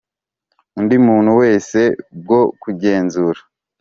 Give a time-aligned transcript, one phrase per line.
[0.77, 1.79] undi muntu wese
[2.19, 3.39] bwo kugenzura